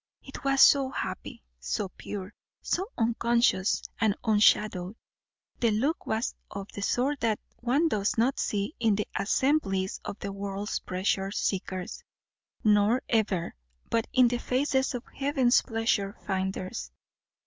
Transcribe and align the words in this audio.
It 0.23 0.43
was 0.43 0.63
so 0.63 0.89
happy, 0.89 1.43
so 1.59 1.89
pure, 1.89 2.33
so 2.63 2.87
unconscious 2.97 3.83
and 3.99 4.15
unshadowed; 4.23 4.95
the 5.59 5.69
look 5.69 6.07
was 6.07 6.33
of 6.49 6.71
the 6.71 6.81
sort 6.81 7.19
that 7.19 7.39
one 7.57 7.87
does 7.87 8.17
not 8.17 8.39
see 8.39 8.73
in 8.79 8.95
the 8.95 9.07
assemblies 9.15 9.99
of 10.03 10.17
the 10.17 10.31
world's 10.31 10.79
pleasure 10.79 11.29
seekers; 11.29 12.03
nor 12.63 13.03
ever 13.09 13.53
but 13.91 14.07
in 14.11 14.27
the 14.27 14.39
faces 14.39 14.95
of 14.95 15.03
heaven's 15.13 15.61
pleasure 15.61 16.17
finders. 16.25 16.89